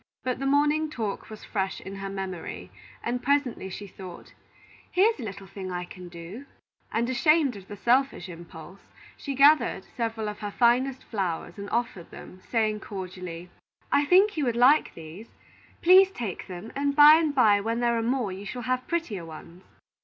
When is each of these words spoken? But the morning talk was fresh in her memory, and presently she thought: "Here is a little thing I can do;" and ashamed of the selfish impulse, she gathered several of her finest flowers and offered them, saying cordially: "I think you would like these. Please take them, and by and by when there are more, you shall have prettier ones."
But 0.23 0.39
the 0.39 0.47
morning 0.47 0.89
talk 0.89 1.29
was 1.29 1.43
fresh 1.45 1.79
in 1.79 1.97
her 1.97 2.09
memory, 2.09 2.71
and 3.03 3.21
presently 3.21 3.69
she 3.69 3.85
thought: 3.85 4.33
"Here 4.91 5.11
is 5.11 5.19
a 5.19 5.23
little 5.23 5.45
thing 5.45 5.71
I 5.71 5.85
can 5.85 6.09
do;" 6.09 6.47
and 6.91 7.07
ashamed 7.07 7.55
of 7.55 7.67
the 7.67 7.75
selfish 7.77 8.27
impulse, 8.27 8.79
she 9.15 9.35
gathered 9.35 9.85
several 9.95 10.27
of 10.27 10.39
her 10.39 10.49
finest 10.49 11.03
flowers 11.03 11.59
and 11.59 11.69
offered 11.69 12.09
them, 12.09 12.41
saying 12.49 12.79
cordially: 12.79 13.51
"I 13.91 14.05
think 14.05 14.37
you 14.37 14.45
would 14.45 14.55
like 14.55 14.95
these. 14.95 15.27
Please 15.83 16.09
take 16.09 16.47
them, 16.47 16.71
and 16.75 16.95
by 16.95 17.17
and 17.17 17.35
by 17.35 17.61
when 17.61 17.79
there 17.79 17.95
are 17.95 18.01
more, 18.01 18.31
you 18.31 18.43
shall 18.43 18.63
have 18.63 18.87
prettier 18.87 19.23
ones." 19.23 19.61